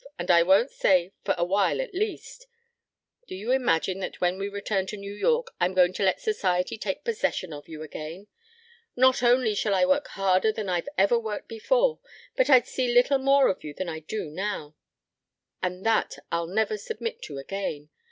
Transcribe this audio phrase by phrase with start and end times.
[0.17, 2.47] And I won't say 'for a while, at least.'
[3.27, 6.75] Do you imagine that when we return to New York I'm going to let Society
[6.75, 8.25] take possession of you again?
[8.95, 11.99] Not only shall I work harder than I've ever worked before,
[12.35, 14.75] but I'd see little more of you than I do now.
[15.61, 17.89] And that I'll never submit to again.